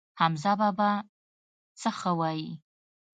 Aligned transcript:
حمزه 0.19 0.51
بابا 0.61 0.91
څه 1.79 1.89
ښه 1.99 2.11
وايي. 2.19 2.51